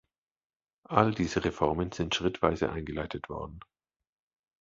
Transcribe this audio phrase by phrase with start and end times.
[0.89, 3.59] All diese Reformen sind schrittweise eingeleitet worden.